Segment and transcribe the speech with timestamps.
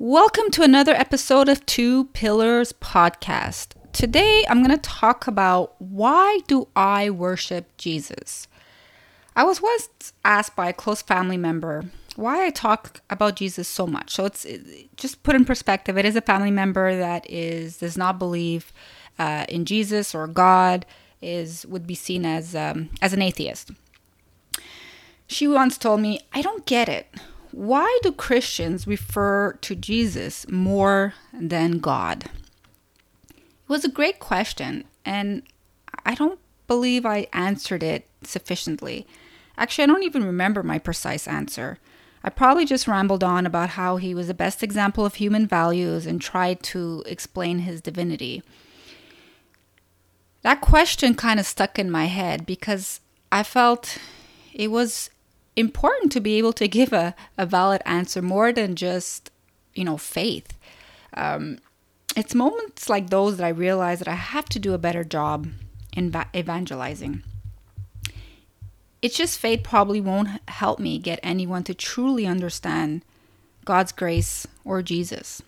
[0.00, 3.74] Welcome to another episode of Two Pillars Podcast.
[3.92, 8.48] Today I'm going to talk about why do I worship Jesus?
[9.36, 11.84] I was once asked by a close family member
[12.16, 14.10] why I talk about Jesus so much.
[14.10, 15.96] So it's it, just put in perspective.
[15.96, 18.72] It is a family member that is does not believe
[19.16, 20.86] uh, in Jesus or God
[21.22, 23.70] is would be seen as um, as an atheist.
[25.28, 27.06] She once told me, "I don't get it.
[27.54, 32.24] Why do Christians refer to Jesus more than God?"
[33.30, 35.42] It was a great question, and
[36.04, 39.06] I don't believe I answered it sufficiently.
[39.56, 41.78] Actually, I don't even remember my precise answer.
[42.24, 46.06] I probably just rambled on about how he was the best example of human values
[46.06, 48.42] and tried to explain his divinity.
[50.42, 53.98] That question kind of stuck in my head because I felt
[54.52, 55.10] it was
[55.56, 59.30] important to be able to give a, a valid answer more than just,
[59.74, 60.56] you know, faith.
[61.14, 61.58] Um,
[62.16, 65.48] it's moments like those that I realize that I have to do a better job
[65.96, 67.22] in va- evangelizing.
[69.02, 73.02] It's just faith probably won't help me get anyone to truly understand
[73.64, 75.42] God's grace or Jesus.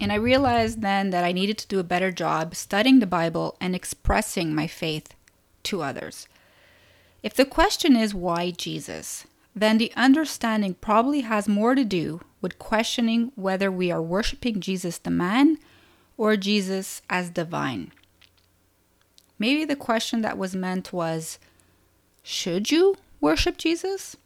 [0.00, 3.56] And I realized then that I needed to do a better job studying the Bible
[3.60, 5.14] and expressing my faith
[5.64, 6.26] to others.
[7.24, 12.58] If the question is why Jesus, then the understanding probably has more to do with
[12.58, 15.56] questioning whether we are worshiping Jesus the man
[16.18, 17.92] or Jesus as divine.
[19.38, 21.38] Maybe the question that was meant was
[22.22, 24.18] should you worship Jesus?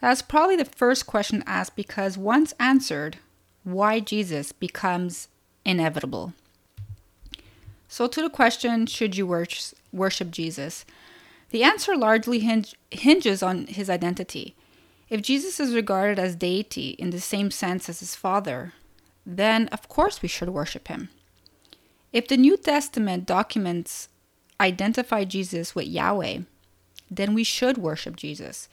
[0.00, 3.18] That's probably the first question asked because once answered,
[3.62, 5.28] why Jesus becomes
[5.66, 6.32] inevitable.
[7.88, 9.26] So, to the question, should you
[9.92, 10.86] worship Jesus?
[11.52, 14.56] The answer largely hinge, hinges on his identity.
[15.08, 18.72] If Jesus is regarded as deity in the same sense as his Father,
[19.26, 21.10] then of course we should worship him.
[22.10, 24.08] If the New Testament documents
[24.60, 26.40] identify Jesus with Yahweh,
[27.10, 28.68] then we should worship Jesus.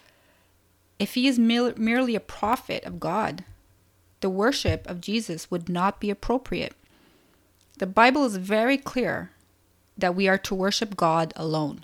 [0.99, 3.43] If he is merely a prophet of God,
[4.21, 6.75] the worship of Jesus would not be appropriate.
[7.77, 9.31] The Bible is very clear
[9.97, 11.83] that we are to worship God alone.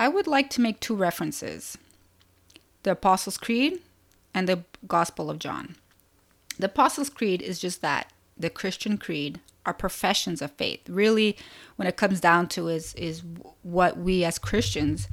[0.00, 1.76] I would like to make two references
[2.84, 3.82] the Apostles' Creed
[4.32, 5.76] and the Gospel of John.
[6.58, 10.88] The Apostles' Creed is just that the Christian creed our professions of faith.
[10.88, 11.36] Really,
[11.76, 13.22] when it comes down to is is
[13.62, 15.06] what we as Christians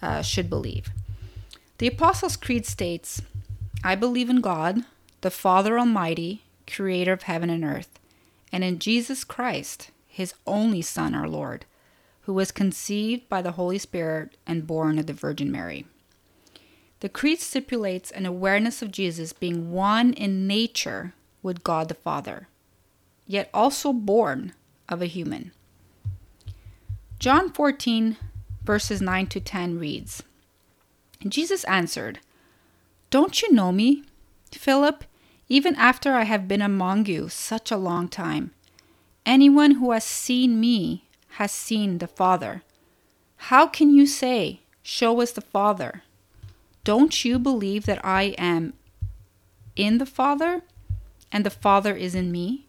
[0.00, 0.90] uh, should believe.
[1.78, 3.20] The Apostles' Creed states,
[3.82, 4.84] "I believe in God,
[5.22, 7.98] the Father Almighty, Creator of heaven and earth,
[8.52, 11.66] and in Jesus Christ, His only Son, our Lord,
[12.22, 15.86] who was conceived by the Holy Spirit and born of the Virgin Mary."
[17.00, 22.48] The creed stipulates an awareness of Jesus being one in nature with God the Father
[23.30, 24.52] yet also born
[24.88, 25.52] of a human.
[27.20, 28.16] John 14,
[28.64, 30.24] verses 9 to 10 reads
[31.26, 32.18] Jesus answered,
[33.10, 34.02] Don't you know me,
[34.50, 35.04] Philip,
[35.48, 38.50] even after I have been among you such a long time?
[39.24, 42.62] Anyone who has seen me has seen the Father.
[43.36, 46.02] How can you say, Show us the Father?
[46.84, 48.72] Don't you believe that I am
[49.76, 50.62] in the Father
[51.30, 52.66] and the Father is in me?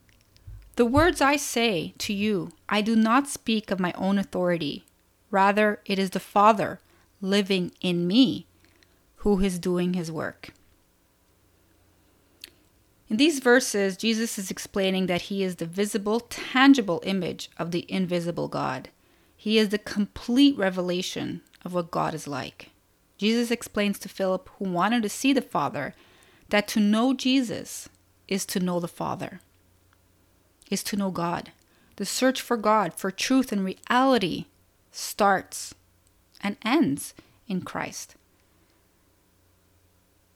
[0.76, 4.86] The words I say to you, I do not speak of my own authority.
[5.30, 6.80] Rather, it is the Father
[7.22, 8.48] living in me
[9.18, 10.52] who is doing his work.
[13.12, 17.86] In these verses, Jesus is explaining that he is the visible, tangible image of the
[17.92, 18.88] invisible God.
[19.36, 22.70] He is the complete revelation of what God is like.
[23.18, 25.94] Jesus explains to Philip, who wanted to see the Father,
[26.48, 27.90] that to know Jesus
[28.30, 29.42] is to know the Father
[30.70, 31.52] is to know God.
[31.98, 34.46] The search for God, for truth and reality,
[34.94, 35.76] starts
[36.40, 37.14] and ends
[37.46, 38.16] in Christ.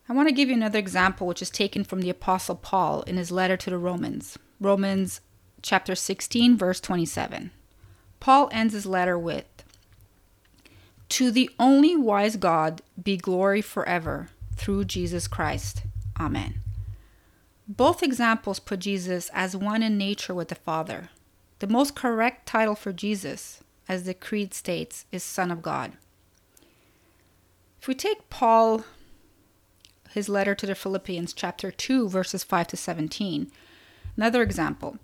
[0.08, 3.18] I want to give you another example, which is taken from the Apostle Paul in
[3.18, 5.20] his letter to the Romans, Romans
[5.64, 7.50] chapter 16, verse 27.
[8.20, 9.46] Paul ends his letter with
[11.10, 15.84] To the only wise God be glory forever through Jesus Christ.
[16.20, 16.60] Amen.
[17.68, 21.10] Both examples put Jesus as one in nature with the Father.
[21.60, 25.94] The most correct title for Jesus, as the Creed states, is Son of God.
[27.82, 28.86] If we take Paul,
[30.16, 33.52] his letter to the Philippians, chapter 2, verses 5 to 17,
[34.16, 34.98] another example.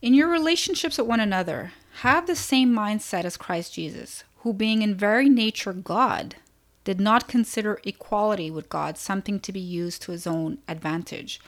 [0.00, 1.72] In your relationships with one another,
[2.02, 6.36] have the same mindset as Christ Jesus, who, being in very nature God,
[6.84, 11.40] did not consider equality with God something to be used to his own advantage.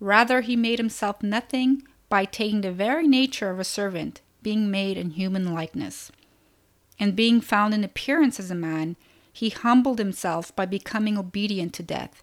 [0.00, 4.96] Rather, he made himself nothing by taking the very nature of a servant, being made
[4.96, 6.10] in human likeness.
[6.98, 8.96] And being found in appearance as a man,
[9.30, 12.22] he humbled himself by becoming obedient to death,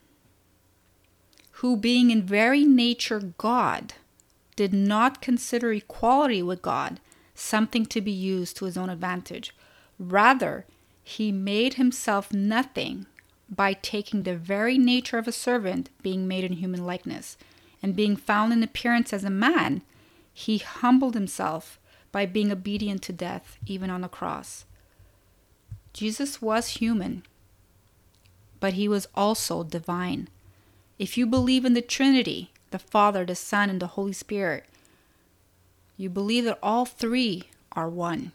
[1.61, 3.93] Who, being in very nature God,
[4.55, 6.99] did not consider equality with God
[7.35, 9.55] something to be used to his own advantage.
[9.99, 10.65] Rather,
[11.03, 13.05] he made himself nothing
[13.47, 17.37] by taking the very nature of a servant, being made in human likeness,
[17.83, 19.83] and being found in appearance as a man,
[20.33, 21.79] he humbled himself
[22.11, 24.65] by being obedient to death, even on the cross.
[25.93, 27.21] Jesus was human,
[28.59, 30.27] but he was also divine.
[31.01, 34.65] If you believe in the Trinity, the Father, the Son, and the Holy Spirit,
[35.97, 38.33] you believe that all three are one.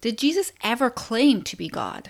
[0.00, 2.08] Did Jesus ever claim to be God?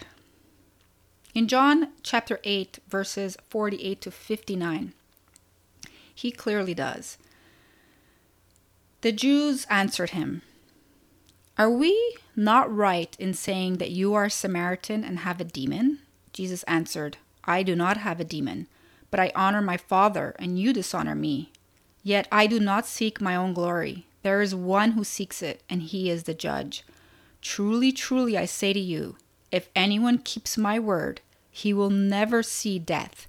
[1.35, 4.95] In John chapter 8, verses 48 to 59,
[6.15, 7.19] he clearly does.
[9.03, 10.41] The Jews answered him,
[11.59, 15.99] Are we not right in saying that you are Samaritan and have a demon?
[16.33, 18.67] Jesus answered, I do not have a demon,
[19.11, 21.53] but I honor my Father, and you dishonor me.
[22.03, 24.07] Yet I do not seek my own glory.
[24.23, 26.85] There is one who seeks it, and he is the judge.
[27.41, 29.17] Truly, truly, I say to you,
[29.51, 33.27] if anyone keeps my word, he will never see death.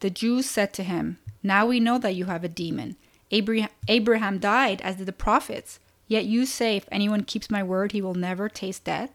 [0.00, 2.96] The Jews said to him, Now we know that you have a demon.
[3.30, 5.78] Abraham died, as did the prophets.
[6.06, 9.10] Yet you say, If anyone keeps my word, he will never taste death.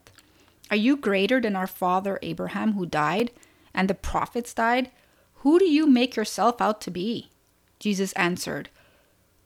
[0.71, 3.31] Are you greater than our father Abraham, who died,
[3.77, 4.91] and the prophets died?
[5.35, 7.29] Who do you make yourself out to be?
[7.79, 8.69] Jesus answered,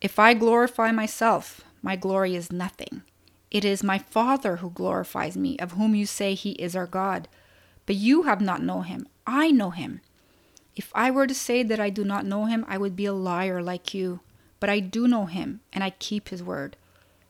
[0.02, 3.04] If I glorify myself, my glory is nothing.
[3.52, 7.28] It is my Father who glorifies me, of whom you say he is our God.
[7.86, 9.08] But you have not known him.
[9.28, 10.02] I know him.
[10.76, 13.14] If I were to say that I do not know him, I would be a
[13.14, 14.22] liar like you
[14.62, 16.78] but I do know him, and I keep his word.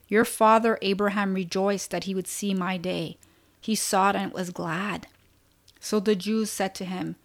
[0.06, 3.16] Your father Abraham rejoiced that he would see my day.
[3.60, 5.08] He saw it and was glad.
[5.84, 7.16] So the Jews said to him,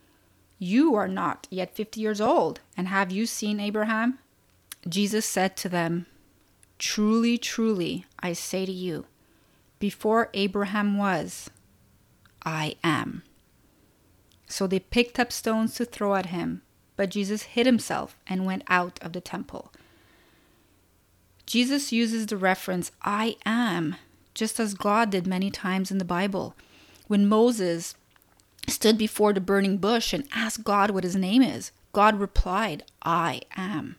[0.58, 4.18] You are not yet fifty years old, and have you seen Abraham?
[4.90, 6.08] Jesus said to them,
[6.80, 9.06] Truly, truly, I say to you,
[9.78, 11.52] before Abraham was,
[12.44, 13.22] I am.
[14.48, 16.64] So they picked up stones to throw at him,
[16.96, 19.72] but Jesus hid himself and went out of the temple.
[21.46, 23.98] Jesus uses the reference, I am,
[24.34, 26.56] just as God did many times in the Bible.
[27.06, 27.94] When Moses
[28.68, 33.42] stood before the burning bush and asked God what his name is, God replied, I
[33.56, 33.96] am.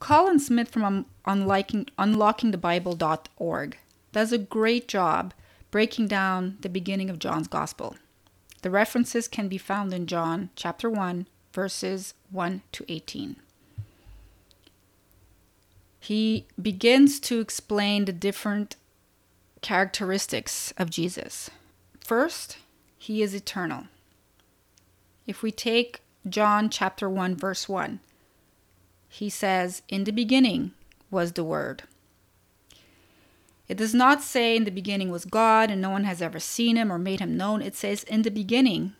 [0.00, 3.78] Colin Smith from unlocking, unlockingthebible.org
[4.12, 5.34] does a great job
[5.70, 7.96] breaking down the beginning of John's Gospel.
[8.62, 13.36] The references can be found in John chapter 1, verses 1 to 18
[16.04, 18.76] he begins to explain the different
[19.62, 21.48] characteristics of Jesus.
[22.04, 22.58] First,
[22.98, 23.84] he is eternal.
[25.26, 28.00] If we take John chapter 1 verse 1,
[29.08, 30.74] he says, "In the beginning
[31.10, 31.84] was the word."
[33.68, 36.76] It does not say in the beginning was God and no one has ever seen
[36.76, 37.62] him or made him known.
[37.62, 38.94] It says in the beginning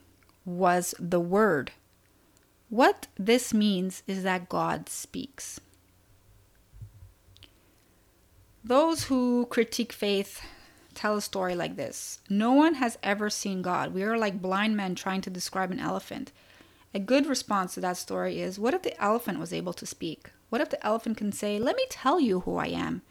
[0.47, 1.73] was the word.
[2.71, 5.61] What this means is that God speaks.
[8.65, 10.41] Those who critique faith
[10.95, 13.93] tell a story like this No one has ever seen God.
[13.93, 16.33] We are like blind men trying to describe an elephant.
[16.95, 20.31] A good response to that story is What if the elephant was able to speak?
[20.49, 23.03] What if the elephant can say, Let me tell you who I am?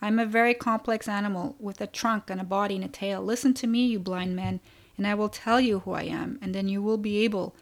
[0.00, 3.22] I'm a very complex animal with a trunk and a body and a tail.
[3.22, 4.60] Listen to me, you blind men,
[4.96, 7.54] and I will tell you who I am, and then you will be able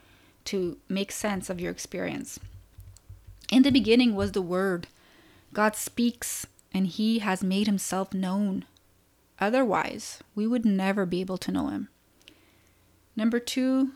[0.47, 2.41] to make sense of your experience.
[3.51, 4.87] In the beginning was the Word.
[5.53, 8.65] God speaks and he has made himself known.
[9.41, 11.89] Otherwise, we would never be able to know him.
[13.17, 13.93] Number two,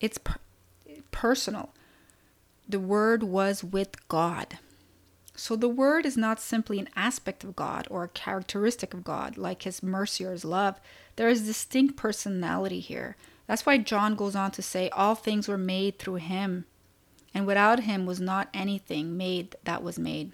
[0.00, 0.40] it's per-
[1.10, 1.70] personal.
[2.68, 4.58] The Word was with God.
[5.34, 9.36] So the Word is not simply an aspect of God or a characteristic of God,
[9.36, 10.80] like His mercy or His love.
[11.16, 13.16] There is distinct personality here.
[13.46, 16.66] That's why John goes on to say, All things were made through him,
[17.34, 20.30] and without him was not anything made that was made.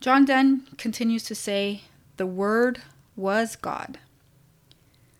[0.00, 1.82] John then continues to say,
[2.18, 2.82] The Word
[3.16, 3.98] was God.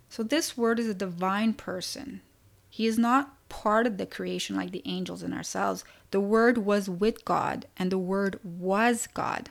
[0.09, 2.21] So this Word is a divine person.
[2.69, 5.85] He is not part of the creation like the angels and ourselves.
[6.11, 9.50] The Word was with God, and the Word was God.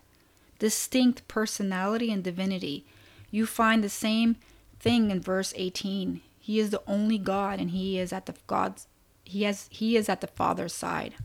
[0.60, 2.86] Distinct personality and divinity.
[3.32, 4.36] You find the same
[4.80, 6.22] thing in verse 18.
[6.40, 8.88] He is the only God, and he is at the God's
[9.24, 11.16] he has he is at the Father's side.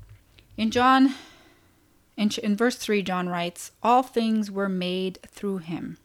[0.57, 1.15] In John
[2.17, 5.99] in, in verse 3 John writes, "All things were made through him."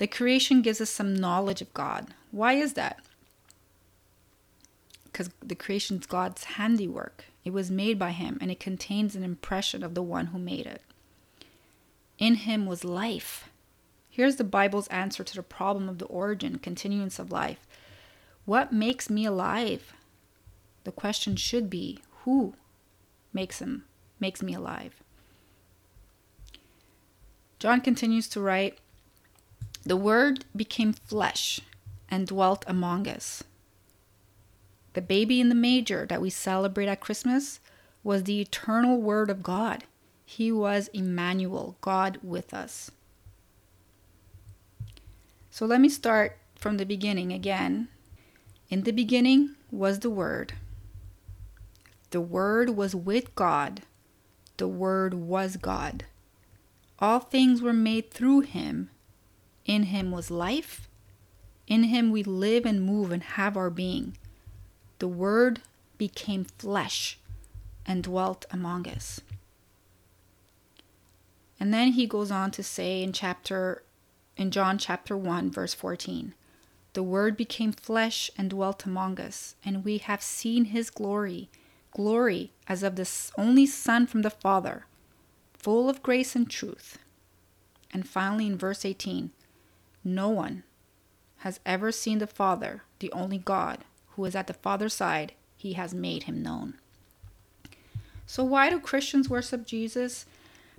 [0.00, 2.14] The creation gives us some knowledge of God.
[2.30, 3.00] Why is that?
[5.04, 7.26] Because the creation is God's handiwork.
[7.44, 10.64] It was made by him and it contains an impression of the one who made
[10.64, 10.80] it.
[12.18, 13.50] In him was life.
[14.08, 17.66] Here's the Bible's answer to the problem of the origin, continuance of life.
[18.46, 19.92] What makes me alive?
[20.84, 22.54] The question should be who
[23.34, 23.84] makes him
[24.18, 25.02] makes me alive.
[27.58, 28.78] John continues to write,
[29.82, 31.60] "The word became flesh
[32.10, 33.42] and dwelt among us."
[34.92, 37.60] The baby in the manger that we celebrate at Christmas
[38.02, 39.84] was the eternal word of God.
[40.24, 42.90] He was Emmanuel, God with us.
[45.50, 47.88] So let me start from the beginning again.
[48.68, 50.54] In the beginning was the Word.
[52.10, 53.82] The Word was with God.
[54.58, 56.04] The Word was God.
[57.00, 58.90] All things were made through him.
[59.66, 60.88] In him was life.
[61.66, 64.16] In him we live and move and have our being.
[64.98, 65.60] The Word
[65.98, 67.18] became flesh
[67.86, 69.20] and dwelt among us.
[71.58, 73.82] And then he goes on to say in chapter
[74.36, 76.32] in John chapter 1 verse 14,
[76.92, 81.48] the word became flesh and dwelt among us, and we have seen his glory,
[81.92, 84.86] glory as of the only son from the Father,
[85.52, 86.98] full of grace and truth.
[87.92, 89.30] And finally in verse 18,
[90.04, 90.62] no one
[91.38, 93.78] has ever seen the Father, the only God,
[94.10, 96.74] who is at the Father's side, he has made him known.
[98.26, 100.26] So, why do Christians worship Jesus?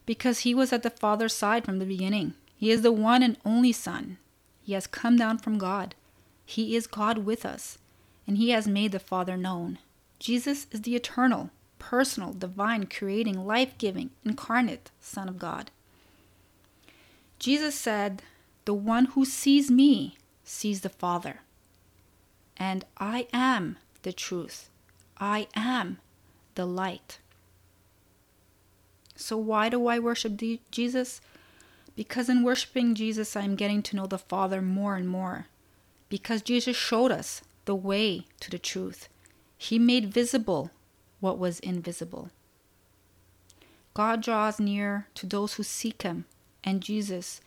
[0.05, 2.33] because he was at the Father's side from the beginning.
[2.55, 4.17] He is the one and only Son.
[4.61, 5.95] He has come down from God.
[6.45, 7.77] He is God with us,
[8.27, 9.79] and he has made the Father known.
[10.19, 11.49] Jesus is the eternal,
[11.79, 15.71] personal, divine, creating, life giving, incarnate Son of God.
[17.39, 18.21] Jesus said,
[18.71, 21.41] The one who sees me sees the Father.
[22.55, 24.69] And I am the truth.
[25.17, 25.99] I am
[26.55, 27.19] the light.
[29.13, 31.19] So, why do I worship Jesus?
[31.97, 35.47] Because in worshiping Jesus, I'm getting to know the Father more and more.
[36.07, 39.09] Because Jesus showed us the way to the truth,
[39.57, 40.71] He made visible
[41.19, 42.29] what was invisible.
[43.93, 46.23] God draws near to those who seek Him,
[46.63, 47.41] and Jesus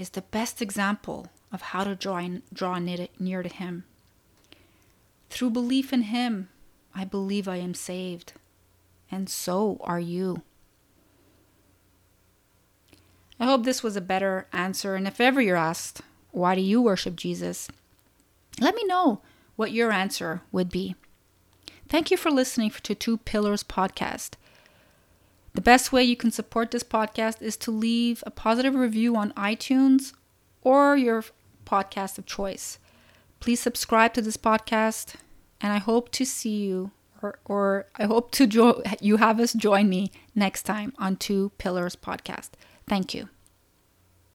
[0.00, 3.84] is the best example of how to draw, in, draw near to Him.
[5.28, 6.48] Through belief in Him,
[6.94, 8.32] I believe I am saved,
[9.10, 10.42] and so are you.
[13.38, 14.94] I hope this was a better answer.
[14.94, 17.68] And if ever you're asked, why do you worship Jesus?
[18.60, 19.20] Let me know
[19.56, 20.94] what your answer would be.
[21.88, 24.34] Thank you for listening to Two Pillars podcast.
[25.52, 29.32] The best way you can support this podcast is to leave a positive review on
[29.32, 30.12] iTunes
[30.62, 31.24] or your
[31.66, 32.78] podcast of choice.
[33.40, 35.14] Please subscribe to this podcast,
[35.60, 36.92] and I hope to see you,
[37.22, 41.50] or, or I hope to jo- you have us join me next time on Two
[41.58, 42.50] Pillars podcast.
[42.86, 43.28] Thank you.